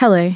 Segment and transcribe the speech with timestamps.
[0.00, 0.32] Hello,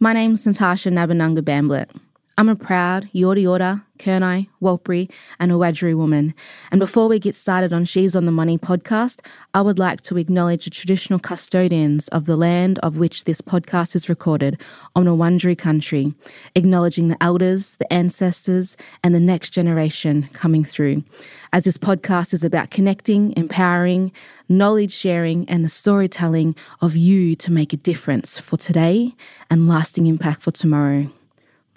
[0.00, 1.90] my name is Natarsha Nabanunga Bamblett.
[2.38, 6.34] I'm a proud Yorta Yorta, Kurnai, Warlpiri, and Wiradjuri woman.
[6.70, 9.20] And before we get started on She's on the Money podcast,
[9.52, 13.94] I would like to acknowledge the traditional custodians of the land of which this podcast
[13.94, 14.60] is recorded
[14.96, 16.14] on a country,
[16.54, 21.04] acknowledging the elders, the ancestors, and the next generation coming through.
[21.52, 24.10] As this podcast is about connecting, empowering,
[24.48, 29.14] knowledge sharing, and the storytelling of you to make a difference for today
[29.50, 31.10] and lasting impact for tomorrow.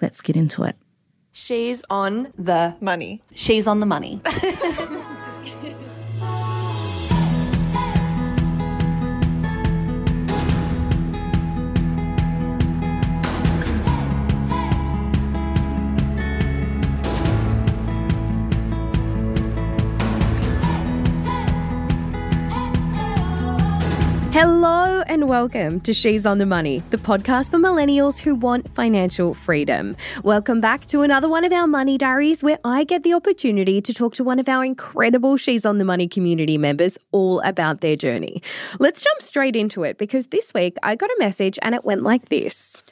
[0.00, 0.76] Let's get into it.
[1.32, 3.22] She's on the Money.
[3.34, 4.20] She's on the money.
[25.26, 29.96] welcome to She's on the Money, the podcast for millennials who want financial freedom.
[30.22, 33.92] Welcome back to another one of our money diaries where I get the opportunity to
[33.92, 37.96] talk to one of our incredible She's on the Money community members all about their
[37.96, 38.40] journey.
[38.78, 42.04] Let's jump straight into it because this week I got a message and it went
[42.04, 42.84] like this.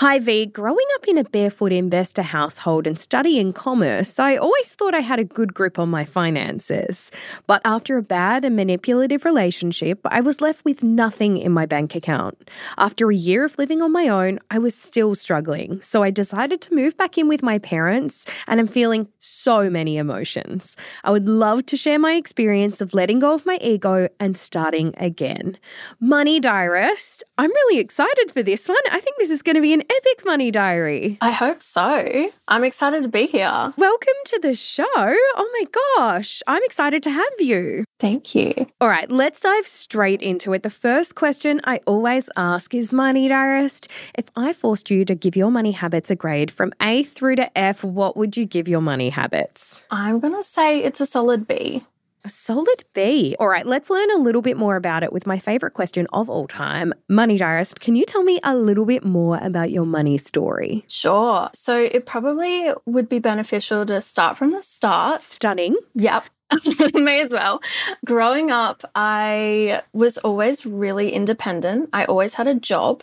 [0.00, 4.94] Hi V, growing up in a barefoot investor household and studying commerce, I always thought
[4.94, 7.10] I had a good grip on my finances.
[7.46, 11.94] But after a bad and manipulative relationship, I was left with nothing in my bank
[11.94, 12.50] account.
[12.76, 16.60] After a year of living on my own, I was still struggling, so I decided
[16.60, 20.76] to move back in with my parents, and I'm feeling so many emotions.
[21.04, 24.92] I would love to share my experience of letting go of my ego and starting
[24.98, 25.56] again.
[26.00, 28.76] Money Diarist, I'm really excited for this one.
[28.90, 31.18] I think this is going to be an epic money diary.
[31.20, 32.28] I hope so.
[32.48, 33.72] I'm excited to be here.
[33.76, 34.84] Welcome to the show.
[34.96, 35.66] Oh my
[35.98, 37.84] gosh, I'm excited to have you.
[37.98, 38.66] Thank you.
[38.80, 40.62] All right, let's dive straight into it.
[40.62, 43.88] The first question I always ask is Money Diarist.
[44.16, 47.58] If I forced you to give your money habits a grade from A through to
[47.58, 49.84] F, what would you give your money habits?
[49.90, 51.84] I'm going to say it's a solid B.
[52.28, 53.36] Solid B.
[53.38, 56.28] All right, let's learn a little bit more about it with my favorite question of
[56.28, 56.92] all time.
[57.08, 60.84] Money Diarist, can you tell me a little bit more about your money story?
[60.88, 61.50] Sure.
[61.54, 65.22] So it probably would be beneficial to start from the start.
[65.22, 65.76] Stunning.
[65.94, 66.24] Yep.
[66.94, 67.60] May as well.
[68.04, 71.90] Growing up, I was always really independent.
[71.92, 73.02] I always had a job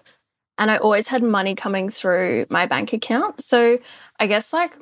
[0.57, 3.41] and I always had money coming through my bank account.
[3.41, 3.79] So
[4.19, 4.73] I guess like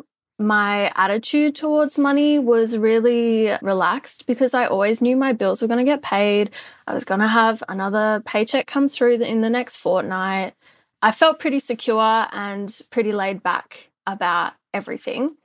[0.41, 5.85] my attitude towards money was really relaxed because I always knew my bills were going
[5.85, 6.49] to get paid.
[6.87, 10.53] I was going to have another paycheck come through in the next fortnight.
[11.01, 15.35] I felt pretty secure and pretty laid back about everything.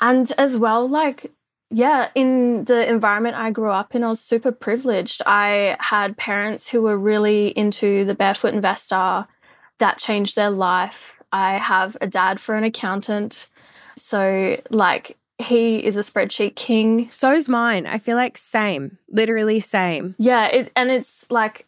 [0.00, 1.30] And as well, like,
[1.70, 5.22] yeah, in the environment I grew up in, I was super privileged.
[5.26, 9.26] I had parents who were really into the barefoot investor
[9.78, 11.22] that changed their life.
[11.32, 13.48] I have a dad for an accountant
[13.96, 17.08] so, like, he is a spreadsheet king.
[17.10, 17.86] So's mine.
[17.86, 20.14] I feel like same, literally same.
[20.18, 21.66] Yeah, it, and it's like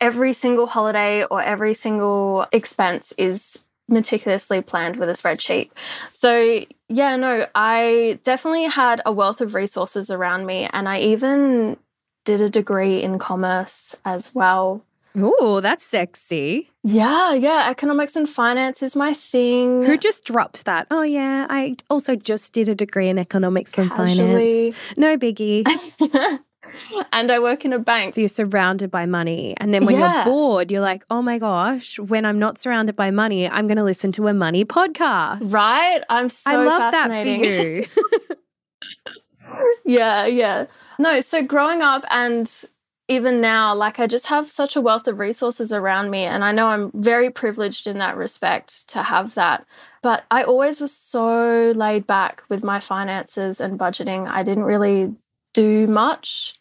[0.00, 5.70] every single holiday or every single expense is meticulously planned with a spreadsheet.
[6.12, 11.78] So, yeah, no, I definitely had a wealth of resources around me, and I even
[12.24, 14.84] did a degree in commerce as well.
[15.22, 16.70] Oh, that's sexy.
[16.84, 17.68] Yeah, yeah.
[17.70, 19.82] Economics and finance is my thing.
[19.84, 20.86] Who just drops that?
[20.90, 21.46] Oh, yeah.
[21.50, 24.66] I also just did a degree in economics Casually.
[24.66, 24.96] and finance.
[24.96, 25.64] No biggie.
[27.12, 28.14] and I work in a bank.
[28.14, 29.54] So you're surrounded by money.
[29.58, 33.10] And then when you're bored, you're like, oh my gosh, when I'm not surrounded by
[33.10, 35.52] money, I'm going to listen to a money podcast.
[35.52, 36.00] Right?
[36.08, 37.86] I'm so I love that for you.
[39.84, 40.66] yeah, yeah.
[40.98, 42.50] No, so growing up and
[43.08, 46.24] even now, like I just have such a wealth of resources around me.
[46.24, 49.66] And I know I'm very privileged in that respect to have that.
[50.02, 54.28] But I always was so laid back with my finances and budgeting.
[54.28, 55.14] I didn't really
[55.54, 56.60] do much,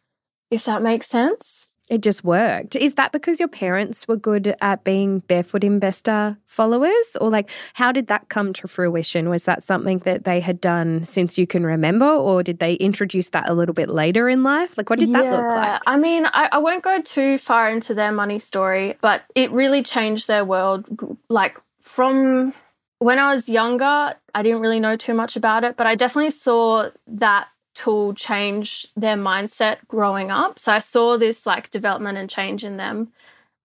[0.50, 1.68] if that makes sense.
[1.90, 2.76] It just worked.
[2.76, 7.16] Is that because your parents were good at being barefoot investor followers?
[7.22, 9.30] Or like, how did that come to fruition?
[9.30, 12.06] Was that something that they had done since you can remember?
[12.06, 14.78] Or did they introduce that a little bit later in life?
[14.78, 15.82] Like, what did yeah, that look like?
[15.88, 19.82] I mean, I, I won't go too far into their money story, but it really
[19.82, 20.86] changed their world.
[21.30, 22.54] Like, from
[23.00, 26.32] when I was younger, I didn't really know too much about it, but I definitely
[26.32, 27.48] saw that
[27.78, 30.58] tool change their mindset growing up.
[30.58, 33.14] So I saw this like development and change in them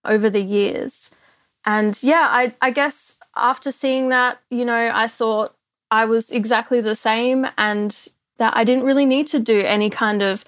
[0.05, 1.11] over the years.
[1.65, 5.55] And yeah, I, I guess after seeing that, you know, I thought
[5.91, 10.23] I was exactly the same and that I didn't really need to do any kind
[10.23, 10.45] of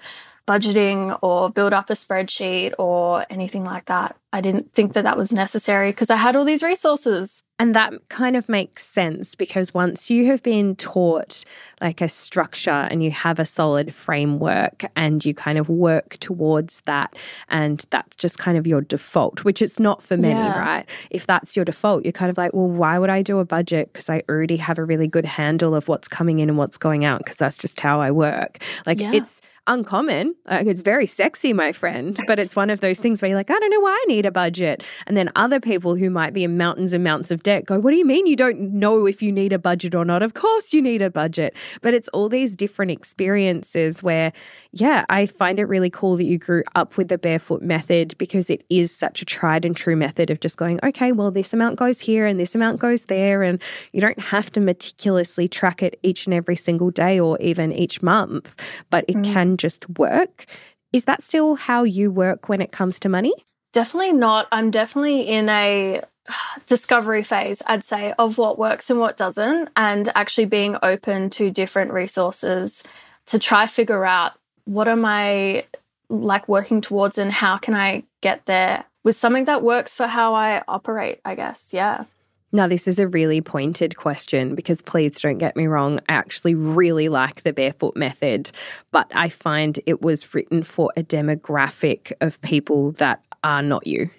[0.47, 4.15] budgeting or build up a spreadsheet or anything like that.
[4.31, 7.43] I didn't think that that was necessary because I had all these resources.
[7.57, 11.45] And that kind of makes sense because once you have been taught
[11.79, 16.81] like a structure and you have a solid framework and you kind of work towards
[16.81, 17.15] that,
[17.47, 20.59] and that's just kind of your default, which it's not for many, yeah.
[20.59, 20.89] right?
[21.11, 23.93] If that's your default, you're kind of like, well, why would I do a budget?
[23.93, 27.05] Because I already have a really good handle of what's coming in and what's going
[27.05, 28.61] out because that's just how I work.
[28.85, 29.13] Like yeah.
[29.13, 30.35] it's, uncommon.
[30.45, 33.49] Like it's very sexy, my friend, but it's one of those things where you're like,
[33.49, 34.83] I don't know why I need a budget.
[35.07, 37.91] And then other people who might be in mountains and mountains of debt go, What
[37.91, 40.21] do you mean you don't know if you need a budget or not?
[40.21, 41.55] Of course you need a budget.
[41.81, 44.33] But it's all these different experiences where,
[44.73, 48.49] yeah, I find it really cool that you grew up with the barefoot method because
[48.49, 51.77] it is such a tried and true method of just going, okay, well, this amount
[51.77, 53.43] goes here and this amount goes there.
[53.43, 53.61] And
[53.93, 58.01] you don't have to meticulously track it each and every single day or even each
[58.01, 59.23] month, but it mm.
[59.23, 60.45] can just work.
[60.91, 63.33] Is that still how you work when it comes to money?
[63.71, 64.47] Definitely not.
[64.51, 66.01] I'm definitely in a
[66.65, 71.51] discovery phase, I'd say, of what works and what doesn't, and actually being open to
[71.51, 72.83] different resources
[73.27, 74.33] to try figure out
[74.65, 75.65] what am I
[76.09, 80.33] like working towards and how can I get there with something that works for how
[80.33, 81.71] I operate, I guess.
[81.73, 82.05] Yeah.
[82.51, 85.99] Now, this is a really pointed question because please don't get me wrong.
[86.07, 88.51] I actually really like the barefoot method,
[88.91, 94.09] but I find it was written for a demographic of people that are not you.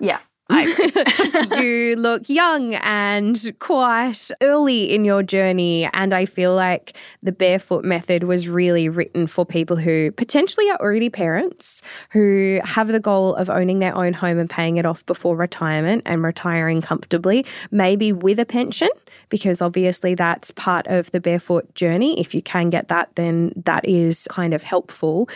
[0.00, 0.18] Yeah.
[1.60, 5.88] you look young and quite early in your journey.
[5.92, 10.80] And I feel like the barefoot method was really written for people who potentially are
[10.80, 15.04] already parents, who have the goal of owning their own home and paying it off
[15.04, 18.88] before retirement and retiring comfortably, maybe with a pension,
[19.28, 22.18] because obviously that's part of the barefoot journey.
[22.18, 25.28] If you can get that, then that is kind of helpful.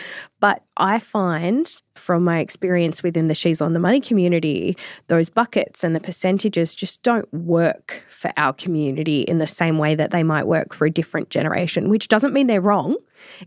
[0.43, 4.75] But I find from my experience within the She's on the Money community,
[5.07, 9.95] those buckets and the percentages just don't work for our community in the same way
[9.95, 12.97] that they might work for a different generation, which doesn't mean they're wrong.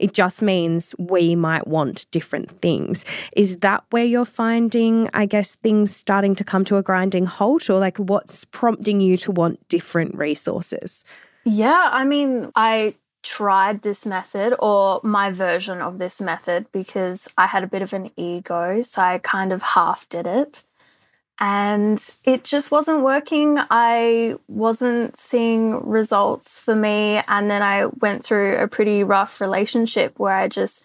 [0.01, 3.05] It just means we might want different things.
[3.37, 7.69] Is that where you're finding, I guess, things starting to come to a grinding halt,
[7.69, 11.05] or like what's prompting you to want different resources?
[11.45, 12.95] Yeah, I mean, I
[13.27, 17.93] tried this method or my version of this method because I had a bit of
[17.93, 18.83] an ego.
[18.83, 20.63] So I kind of half did it.
[21.39, 23.59] And it just wasn't working.
[23.69, 27.21] I wasn't seeing results for me.
[27.27, 30.85] And then I went through a pretty rough relationship where I just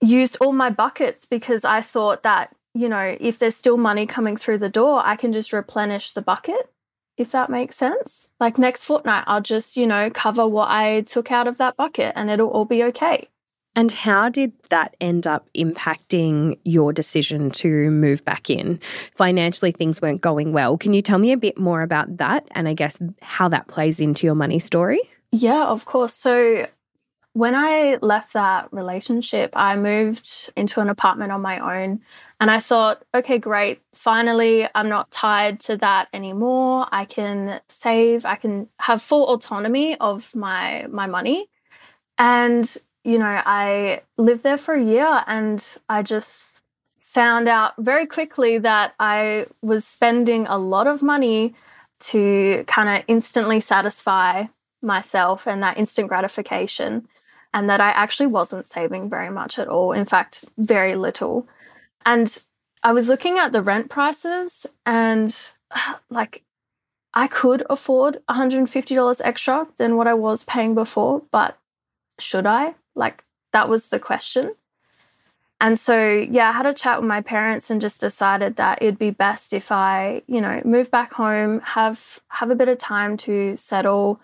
[0.00, 4.36] used all my buckets because I thought that, you know, if there's still money coming
[4.36, 6.73] through the door, I can just replenish the bucket
[7.16, 8.28] if that makes sense.
[8.40, 12.12] Like next fortnight, I'll just, you know, cover what I took out of that bucket
[12.16, 13.28] and it'll all be okay.
[13.76, 18.78] And how did that end up impacting your decision to move back in?
[19.16, 20.78] Financially, things weren't going well.
[20.78, 24.00] Can you tell me a bit more about that and I guess how that plays
[24.00, 25.00] into your money story?
[25.32, 26.14] Yeah, of course.
[26.14, 26.68] So,
[27.34, 32.00] when I left that relationship, I moved into an apartment on my own
[32.40, 33.82] and I thought, okay, great.
[33.92, 36.86] Finally, I'm not tied to that anymore.
[36.92, 41.48] I can save, I can have full autonomy of my my money.
[42.18, 42.72] And
[43.02, 46.60] you know, I lived there for a year and I just
[46.96, 51.54] found out very quickly that I was spending a lot of money
[52.00, 54.46] to kind of instantly satisfy
[54.82, 57.08] myself and that instant gratification
[57.54, 59.92] and that I actually wasn't saving very much at all.
[59.92, 61.46] In fact, very little.
[62.04, 62.36] And
[62.82, 65.34] I was looking at the rent prices and
[66.10, 66.42] like
[67.14, 71.56] I could afford $150 extra than what I was paying before, but
[72.18, 72.74] should I?
[72.96, 74.56] Like that was the question.
[75.60, 78.98] And so, yeah, I had a chat with my parents and just decided that it'd
[78.98, 83.16] be best if I, you know, move back home, have have a bit of time
[83.18, 84.20] to settle,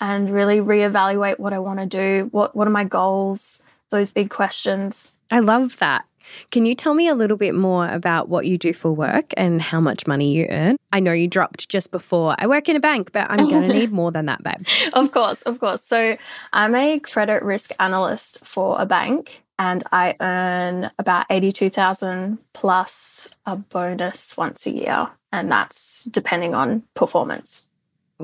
[0.00, 2.28] and really reevaluate what I want to do.
[2.32, 3.62] What what are my goals?
[3.90, 5.12] Those big questions.
[5.30, 6.04] I love that.
[6.50, 9.60] Can you tell me a little bit more about what you do for work and
[9.60, 10.76] how much money you earn?
[10.92, 12.34] I know you dropped just before.
[12.38, 14.66] I work in a bank, but I'm going to need more than that, babe.
[14.94, 15.82] Of course, of course.
[15.84, 16.16] So,
[16.52, 23.56] I'm a credit risk analyst for a bank and I earn about 82,000 plus a
[23.56, 27.66] bonus once a year and that's depending on performance.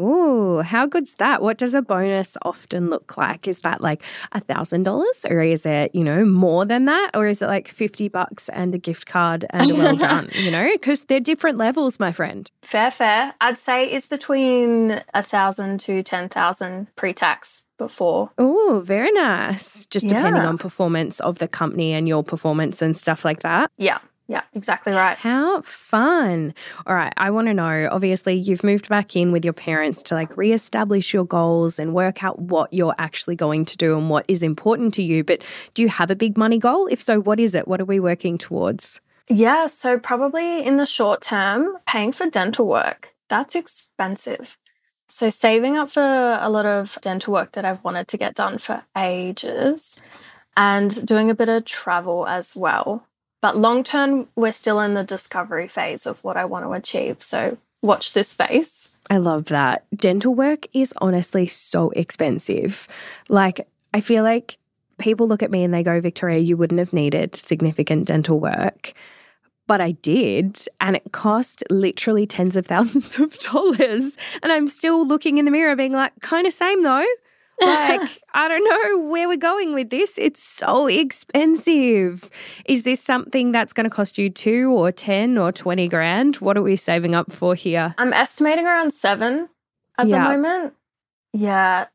[0.00, 1.42] Ooh, how good's that?
[1.42, 3.47] What does a bonus often look like?
[3.47, 4.02] Is that like
[4.33, 7.11] a thousand dollars or is it, you know, more than that?
[7.14, 10.50] Or is it like 50 bucks and a gift card and a well done, you
[10.50, 10.69] know?
[10.73, 12.50] Because they're different levels, my friend.
[12.62, 13.35] Fair, fair.
[13.40, 18.30] I'd say it's between a thousand to 10,000 pre tax before.
[18.38, 19.87] Oh, very nice.
[19.87, 20.49] Just depending Yeah.
[20.49, 23.71] on performance of the company and your performance and stuff like that.
[23.78, 23.99] Yeah,
[24.30, 25.18] yeah, exactly right.
[25.18, 26.54] How fun.
[26.87, 27.12] All right.
[27.16, 31.12] I want to know obviously, you've moved back in with your parents to like reestablish
[31.12, 34.94] your goals and work out what you're actually going to do and what is important
[34.94, 35.25] to you.
[35.25, 35.42] But
[35.75, 36.87] do you have a big money goal?
[36.87, 37.66] If so, what is it?
[37.66, 39.00] What are we working towards?
[39.28, 43.12] Yeah, so probably in the short term, paying for dental work.
[43.28, 44.56] That's expensive.
[45.08, 48.58] So saving up for a lot of dental work that I've wanted to get done
[48.58, 50.00] for ages
[50.56, 53.08] and doing a bit of travel as well.
[53.40, 57.23] But long term, we're still in the discovery phase of what I want to achieve.
[57.23, 58.90] So watch this space.
[59.09, 59.85] I love that.
[59.97, 62.87] Dental work is honestly so expensive.
[63.28, 64.59] Like, I feel like
[64.99, 68.92] people look at me and they go, Victoria, you wouldn't have needed significant dental work.
[69.66, 74.16] But I did, and it cost literally tens of thousands of dollars.
[74.42, 77.06] And I'm still looking in the mirror, being like, kind of same though.
[77.62, 78.00] Like,
[78.35, 80.19] I don't know where we're going with this.
[80.19, 82.31] It's so expensive.
[82.64, 86.37] Is this something that's going to cost you two or 10 or 20 grand?
[86.37, 87.95] What are we saving up for here?
[87.99, 89.49] I'm estimating around seven
[89.99, 90.29] at Yeah.
[90.29, 90.75] the moment.
[91.33, 91.87] Yeah,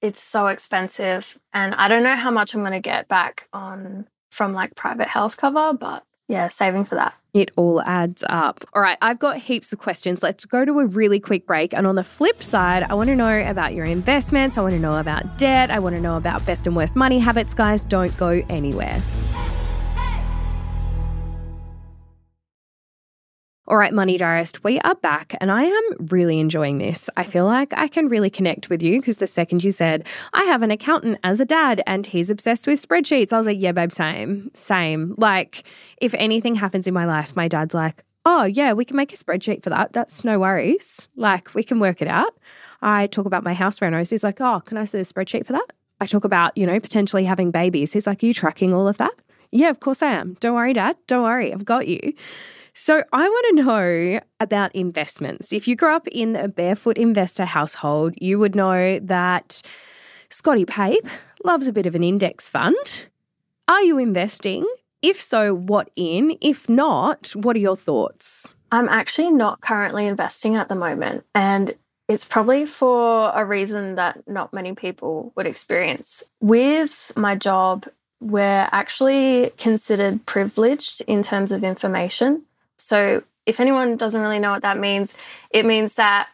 [0.00, 1.38] it's so expensive.
[1.52, 5.08] And I don't know how much I'm going to get back on from like private
[5.08, 7.12] health cover, but yeah, saving for that.
[7.34, 8.64] It all adds up.
[8.72, 10.22] All right, I've got heaps of questions.
[10.22, 11.74] Let's go to a really quick break.
[11.74, 14.56] And on the flip side, I want to know about your investments.
[14.56, 15.70] I want to know about debt.
[15.70, 17.52] I want to know about best and worst money habits.
[17.52, 19.02] Guys, don't go anywhere.
[23.68, 27.08] All right, Money Diarist, we are back and I am really enjoying this.
[27.16, 30.42] I feel like I can really connect with you because the second you said, I
[30.46, 33.70] have an accountant as a dad and he's obsessed with spreadsheets, I was like, yeah,
[33.70, 35.14] babe, same, same.
[35.16, 35.62] Like,
[35.98, 39.16] if anything happens in my life, my dad's like, oh, yeah, we can make a
[39.16, 39.92] spreadsheet for that.
[39.92, 41.06] That's no worries.
[41.14, 42.36] Like, we can work it out.
[42.82, 44.10] I talk about my house renos.
[44.10, 45.72] He's like, oh, can I see the spreadsheet for that?
[46.00, 47.92] I talk about, you know, potentially having babies.
[47.92, 49.14] He's like, are you tracking all of that?
[49.52, 50.36] Yeah, of course I am.
[50.40, 50.96] Don't worry, dad.
[51.06, 51.52] Don't worry.
[51.54, 52.14] I've got you.
[52.74, 55.52] So, I want to know about investments.
[55.52, 59.60] If you grew up in a barefoot investor household, you would know that
[60.30, 61.06] Scotty Pape
[61.44, 63.06] loves a bit of an index fund.
[63.68, 64.66] Are you investing?
[65.02, 66.38] If so, what in?
[66.40, 68.54] If not, what are your thoughts?
[68.70, 71.24] I'm actually not currently investing at the moment.
[71.34, 71.74] And
[72.08, 76.22] it's probably for a reason that not many people would experience.
[76.40, 77.86] With my job,
[78.20, 82.44] we're actually considered privileged in terms of information.
[82.78, 85.14] So, if anyone doesn't really know what that means,
[85.50, 86.28] it means that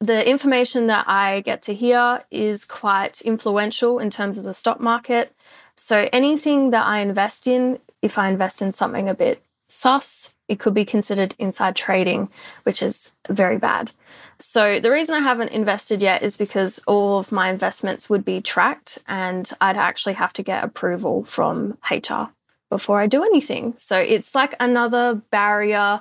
[0.00, 4.80] the information that I get to hear is quite influential in terms of the stock
[4.80, 5.34] market.
[5.76, 10.58] So, anything that I invest in, if I invest in something a bit sus, it
[10.58, 12.30] could be considered inside trading,
[12.62, 13.92] which is very bad.
[14.38, 18.40] So, the reason I haven't invested yet is because all of my investments would be
[18.40, 22.30] tracked and I'd actually have to get approval from HR
[22.70, 23.74] before I do anything.
[23.76, 26.00] So, it's like another barrier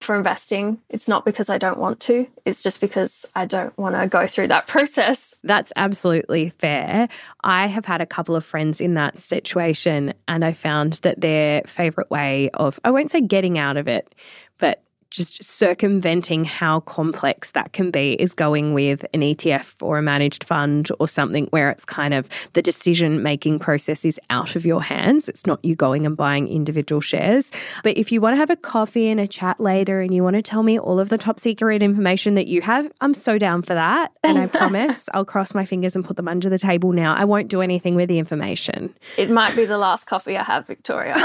[0.00, 0.78] for investing.
[0.88, 4.26] It's not because I don't want to, it's just because I don't want to go
[4.26, 5.34] through that process.
[5.42, 7.08] That's absolutely fair.
[7.42, 11.62] I have had a couple of friends in that situation, and I found that their
[11.66, 14.14] favorite way of, I won't say getting out of it,
[14.58, 20.02] but just circumventing how complex that can be is going with an ETF or a
[20.02, 24.66] managed fund or something where it's kind of the decision making process is out of
[24.66, 25.28] your hands.
[25.28, 27.50] It's not you going and buying individual shares.
[27.82, 30.36] But if you want to have a coffee and a chat later and you want
[30.36, 33.62] to tell me all of the top secret information that you have, I'm so down
[33.62, 34.12] for that.
[34.22, 37.14] And I promise I'll cross my fingers and put them under the table now.
[37.14, 38.94] I won't do anything with the information.
[39.16, 41.14] It might be the last coffee I have, Victoria.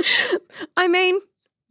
[0.76, 1.20] I mean,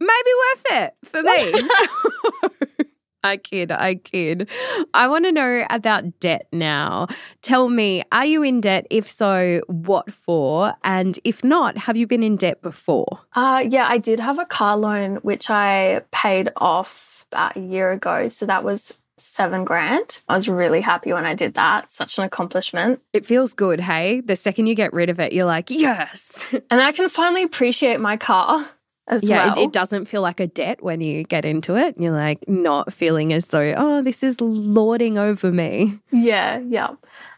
[0.00, 2.86] maybe worth it for me.
[3.22, 4.48] I kid, I kid.
[4.94, 7.06] I want to know about debt now.
[7.42, 8.86] Tell me, are you in debt?
[8.90, 10.74] If so, what for?
[10.84, 13.20] And if not, have you been in debt before?
[13.34, 17.92] Uh, yeah, I did have a car loan which I paid off about a year
[17.92, 18.28] ago.
[18.28, 20.22] So that was seven grand.
[20.28, 21.92] I was really happy when I did that.
[21.92, 23.00] Such an accomplishment.
[23.12, 24.22] It feels good, hey?
[24.22, 26.42] The second you get rid of it, you're like, yes.
[26.70, 28.66] And I can finally appreciate my car
[29.10, 29.58] as yeah, well.
[29.58, 31.96] it, it doesn't feel like a debt when you get into it.
[31.98, 35.98] You're like not feeling as though, oh, this is lording over me.
[36.12, 36.90] Yeah, yeah.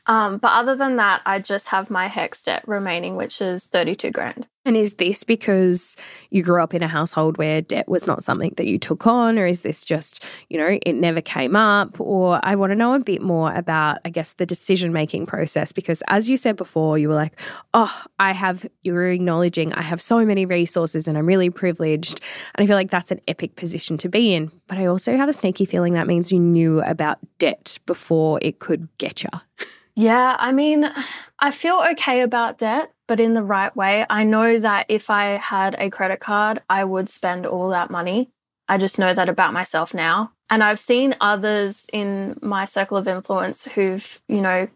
[0.07, 4.11] Um, but other than that, I just have my HECS debt remaining, which is 32
[4.11, 4.47] grand.
[4.65, 5.97] And is this because
[6.31, 9.37] you grew up in a household where debt was not something that you took on,
[9.37, 11.99] or is this just, you know, it never came up?
[11.99, 15.73] Or I want to know a bit more about, I guess, the decision making process.
[15.73, 17.41] Because as you said before, you were like,
[17.75, 22.21] oh, I have, you were acknowledging I have so many resources and I'm really privileged.
[22.55, 24.53] And I feel like that's an epic position to be in.
[24.69, 28.61] But I also have a sneaky feeling that means you knew about debt before it
[28.61, 29.31] could get you.
[29.95, 30.91] Yeah, I mean,
[31.39, 34.07] I feel okay about debt, but in the right way.
[34.09, 38.31] I know that if I had a credit card, I would spend all that money.
[38.69, 40.33] I just know that about myself now.
[40.49, 44.69] And I've seen others in my circle of influence who've, you know,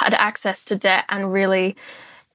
[0.00, 1.76] had access to debt and really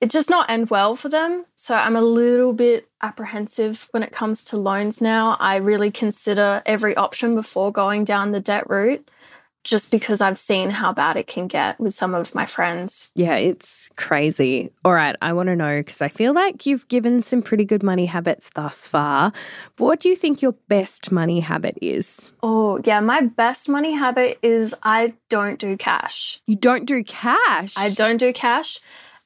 [0.02, 1.46] it just not end well for them.
[1.56, 5.36] So I'm a little bit apprehensive when it comes to loans now.
[5.40, 9.10] I really consider every option before going down the debt route
[9.70, 13.12] just because I've seen how bad it can get with some of my friends.
[13.16, 14.72] Yeah, it's crazy.
[14.84, 17.84] All right, I want to know because I feel like you've given some pretty good
[17.84, 19.32] money habits thus far.
[19.76, 22.32] But what do you think your best money habit is?
[22.42, 26.42] Oh, yeah, my best money habit is I don't do cash.
[26.48, 27.74] You don't do cash?
[27.78, 28.80] I don't do cash.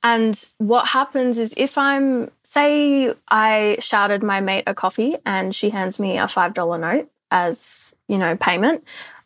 [0.05, 5.69] And what happens is if I'm, say, I shouted my mate a coffee and she
[5.69, 8.83] hands me a $5 note as, you know, payment,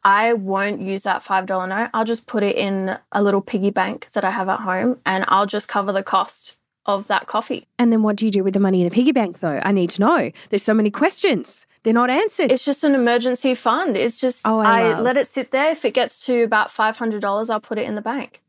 [0.07, 1.89] I won't use that $5 note.
[1.93, 5.25] I'll just put it in a little piggy bank that I have at home and
[5.27, 7.67] I'll just cover the cost of that coffee.
[7.77, 9.59] And then what do you do with the money in the piggy bank though?
[9.63, 10.31] I need to know.
[10.49, 11.67] There's so many questions.
[11.83, 12.51] They're not answered.
[12.53, 13.97] It's just an emergency fund.
[13.97, 15.71] It's just Oh, I I, let it sit there.
[15.71, 18.41] If it gets to about $500, I'll put it in the bank.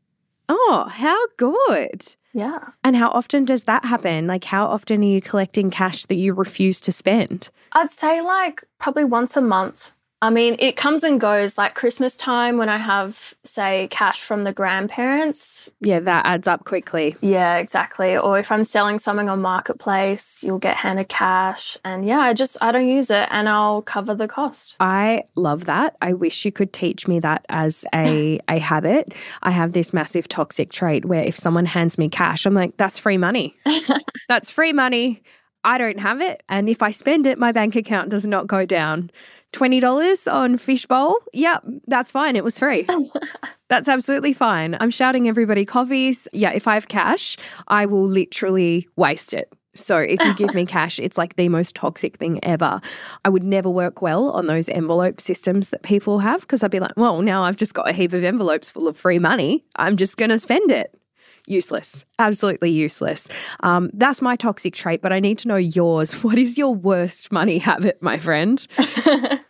[0.47, 2.15] oh, how good.
[2.33, 2.59] Yeah.
[2.85, 4.27] And how often does that happen?
[4.27, 7.49] Like, how often are you collecting cash that you refuse to spend?
[7.73, 9.91] I'd say like probably once a month.
[10.21, 14.43] I mean, it comes and goes like Christmas time when I have, say, cash from
[14.43, 15.69] the grandparents.
[15.79, 17.15] Yeah, that adds up quickly.
[17.21, 18.17] Yeah, exactly.
[18.17, 21.77] Or if I'm selling something on Marketplace, you'll get handed cash.
[21.85, 24.75] And yeah, I just, I don't use it and I'll cover the cost.
[24.81, 25.95] I love that.
[26.01, 29.13] I wish you could teach me that as a, a habit.
[29.41, 32.99] I have this massive toxic trait where if someone hands me cash, I'm like, that's
[32.99, 33.55] free money.
[34.27, 35.23] that's free money.
[35.63, 36.41] I don't have it.
[36.47, 39.11] And if I spend it, my bank account does not go down.
[39.53, 41.15] $20 on fishbowl?
[41.33, 42.35] Yep, that's fine.
[42.35, 42.85] It was free.
[43.69, 44.75] That's absolutely fine.
[44.79, 46.27] I'm shouting everybody coffees.
[46.33, 47.37] Yeah, if I have cash,
[47.67, 49.53] I will literally waste it.
[49.75, 52.81] So if you give me cash, it's like the most toxic thing ever.
[53.23, 56.79] I would never work well on those envelope systems that people have because I'd be
[56.79, 59.63] like, well, now I've just got a heap of envelopes full of free money.
[59.75, 60.98] I'm just going to spend it.
[61.49, 62.05] Useless.
[62.19, 63.27] Absolutely useless.
[63.61, 66.13] Um, that's my toxic trait, but I need to know yours.
[66.29, 68.65] What is your worst money habit, my friend?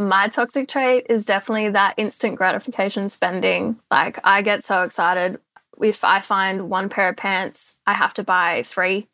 [0.00, 3.78] My toxic trait is definitely that instant gratification spending.
[3.90, 5.38] Like, I get so excited.
[5.78, 9.08] If I find one pair of pants, I have to buy three.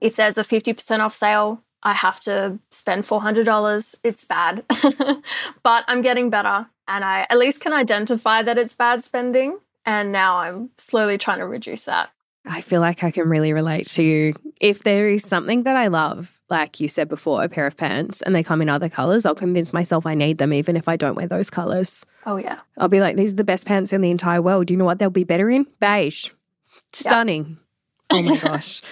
[0.00, 3.94] If there's a 50% off sale, I have to spend $400.
[4.02, 4.64] It's bad.
[5.62, 9.58] but I'm getting better and I at least can identify that it's bad spending.
[9.84, 12.10] And now I'm slowly trying to reduce that.
[12.44, 14.34] I feel like I can really relate to you.
[14.60, 18.20] If there is something that I love, like you said before, a pair of pants,
[18.20, 20.96] and they come in other colors, I'll convince myself I need them, even if I
[20.96, 22.04] don't wear those colors.
[22.26, 22.58] Oh, yeah.
[22.78, 24.70] I'll be like, these are the best pants in the entire world.
[24.70, 25.66] You know what they'll be better in?
[25.78, 26.30] Beige.
[26.92, 27.58] Stunning.
[28.10, 28.82] Oh my gosh.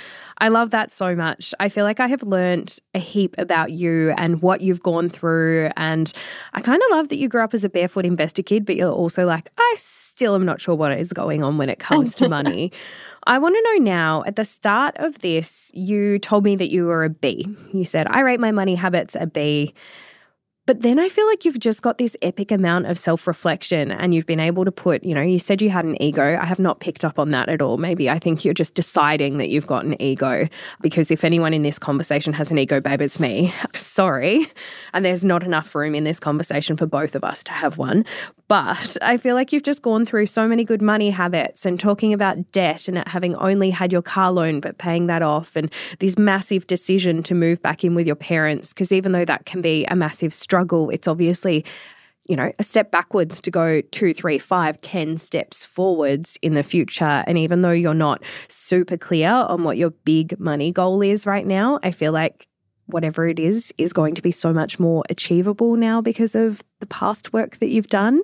[0.40, 1.54] I love that so much.
[1.60, 5.70] I feel like I have learned a heap about you and what you've gone through.
[5.76, 6.10] And
[6.54, 8.90] I kind of love that you grew up as a barefoot investor kid, but you're
[8.90, 12.28] also like, I still am not sure what is going on when it comes to
[12.28, 12.72] money.
[13.26, 16.86] I want to know now at the start of this, you told me that you
[16.86, 17.46] were a B.
[17.74, 19.74] You said, I rate my money habits a B.
[20.66, 24.14] But then I feel like you've just got this epic amount of self reflection and
[24.14, 26.38] you've been able to put, you know, you said you had an ego.
[26.40, 27.76] I have not picked up on that at all.
[27.76, 30.48] Maybe I think you're just deciding that you've got an ego
[30.80, 33.52] because if anyone in this conversation has an ego, babe, it's me.
[33.74, 34.46] Sorry.
[34.92, 38.04] And there's not enough room in this conversation for both of us to have one.
[38.46, 42.12] But I feel like you've just gone through so many good money habits and talking
[42.12, 46.18] about debt and having only had your car loan but paying that off and this
[46.18, 48.72] massive decision to move back in with your parents.
[48.72, 50.59] Because even though that can be a massive struggle,
[50.90, 51.64] it's obviously
[52.30, 56.62] you know, a step backwards to go two, three, five, ten steps forwards in the
[56.62, 57.24] future.
[57.26, 61.44] And even though you're not super clear on what your big money goal is right
[61.44, 62.46] now, I feel like
[62.86, 66.86] whatever it is is going to be so much more achievable now because of the
[66.86, 68.20] past work that you've done.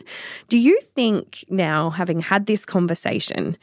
[0.48, 3.56] Do you think now, having had this conversation,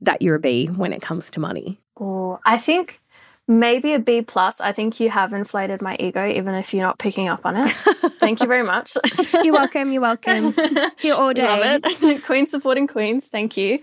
[0.00, 1.80] that you're a B when it comes to money?
[1.94, 3.00] Or I think
[3.46, 4.60] maybe a B plus.
[4.60, 7.70] I think you have inflated my ego, even if you're not picking up on it.
[8.18, 8.96] Thank you very much.
[9.42, 9.92] You're welcome.
[9.92, 10.54] You're welcome.
[10.98, 11.44] Here all day.
[11.44, 12.24] Love it.
[12.24, 13.26] Queen supporting queens.
[13.26, 13.80] Thank you.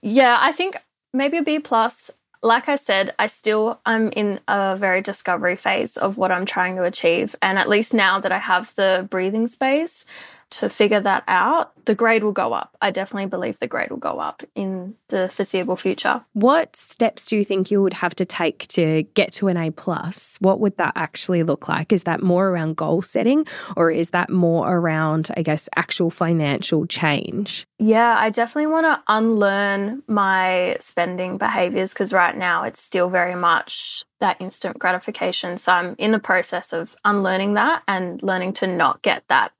[0.00, 0.76] Yeah, I think
[1.12, 2.10] maybe a B plus.
[2.42, 6.76] like I said, I still I'm in a very discovery phase of what I'm trying
[6.76, 7.36] to achieve.
[7.40, 10.04] And at least now that I have the breathing space
[10.52, 12.76] to figure that out, the grade will go up.
[12.80, 16.24] I definitely believe the grade will go up in the foreseeable future.
[16.34, 19.70] What steps do you think you would have to take to get to an A
[19.70, 20.36] plus?
[20.40, 21.92] What would that actually look like?
[21.92, 26.86] Is that more around goal setting or is that more around, I guess, actual financial
[26.86, 27.66] change?
[27.78, 33.34] Yeah, I definitely want to unlearn my spending behaviors because right now it's still very
[33.34, 35.56] much that instant gratification.
[35.58, 39.52] So I'm in the process of unlearning that and learning to not get that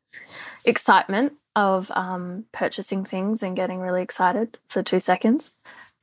[0.64, 5.55] excitement of um, purchasing things and getting really excited for two seconds.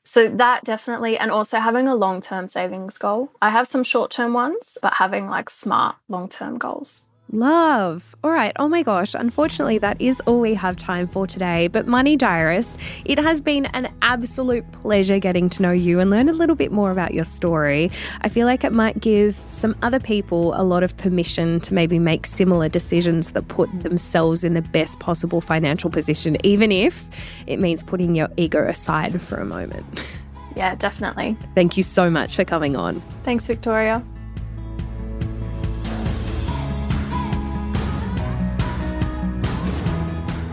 [0.04, 3.32] So that definitely, and also having a long term savings goal.
[3.42, 7.04] I have some short term ones, but having like smart long term goals.
[7.32, 8.16] Love.
[8.24, 8.54] All right.
[8.58, 9.14] Oh my gosh.
[9.14, 11.68] Unfortunately, that is all we have time for today.
[11.68, 16.28] But, Money Diarist, it has been an absolute pleasure getting to know you and learn
[16.28, 17.92] a little bit more about your story.
[18.22, 22.00] I feel like it might give some other people a lot of permission to maybe
[22.00, 27.08] make similar decisions that put themselves in the best possible financial position, even if
[27.46, 29.86] it means putting your ego aside for a moment.
[30.56, 31.38] Yeah, definitely.
[31.56, 33.00] Thank you so much for coming on.
[33.24, 34.04] Thanks, Victoria.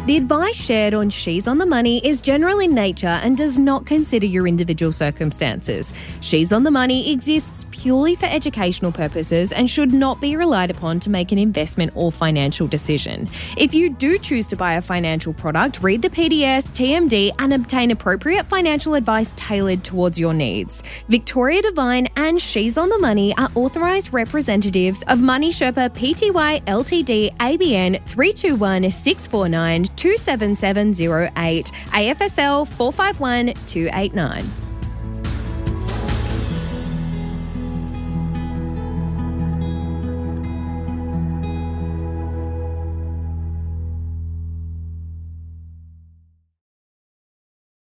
[0.07, 3.87] The advice shared on She's on the Money is general in nature and does not
[3.87, 5.93] consider your individual circumstances.
[6.21, 10.99] She's on the Money exists purely for educational purposes and should not be relied upon
[11.01, 13.29] to make an investment or financial decision.
[13.57, 17.91] If you do choose to buy a financial product, read the PDS, TMD, and obtain
[17.91, 20.83] appropriate financial advice tailored towards your needs.
[21.09, 27.37] Victoria Devine and She's on the Money are authorised representatives of Money Sherpa Pty Ltd
[27.37, 34.66] ABN 321 649 27708, AFSL 451289.